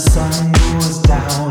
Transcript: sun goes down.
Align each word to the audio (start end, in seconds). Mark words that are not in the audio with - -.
sun 0.00 0.52
goes 0.52 0.98
down. 1.02 1.49